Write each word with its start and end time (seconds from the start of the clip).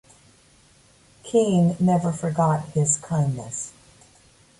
Keene 1.21 1.75
never 1.79 2.11
forgot 2.11 2.65
his 2.69 2.97
kindness. 2.97 3.71